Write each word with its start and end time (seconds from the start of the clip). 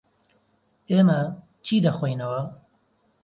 ئێمە 0.89 1.19
چی 1.65 1.77
دەخۆینەوە؟ 1.85 2.41